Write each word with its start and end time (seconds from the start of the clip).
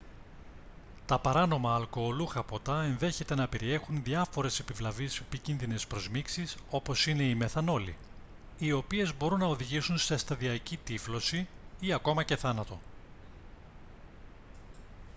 τα 1.05 1.19
παράνομα 1.19 1.75
αλκοολούχα 1.75 2.43
ποτά 2.43 2.81
ενδέχεται 2.83 3.35
να 3.35 3.47
περιέχουν 3.47 4.03
διάφορες 4.03 4.59
επιβλαβείς 4.59 5.19
επικίνδυνες 5.19 5.87
προσμίξεις 5.87 6.57
όπως 6.69 7.07
είναι 7.07 7.23
η 7.23 7.35
μεθανόλη 7.35 7.95
οι 8.57 8.71
οποίες 8.71 9.15
μπορούν 9.17 9.39
να 9.39 9.45
οδηγήσουν 9.45 9.97
σε 9.97 10.17
σταδιακκή 10.17 10.77
τύφλωση 10.77 11.47
ή 11.79 11.93
ακόμα 11.93 12.23
και 12.23 12.35
θάνατο 12.35 12.79